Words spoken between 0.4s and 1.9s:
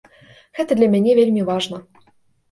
Гэта для мяне вельмі важна.